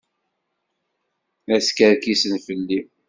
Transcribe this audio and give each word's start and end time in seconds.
La 1.47 1.57
skerkisen 1.67 2.35
fell-i. 2.45 2.81